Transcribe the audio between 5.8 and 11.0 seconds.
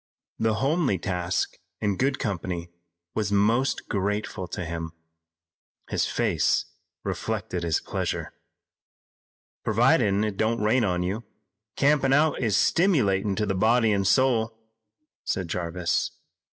His face reflected his pleasure. "Providin' it don't rain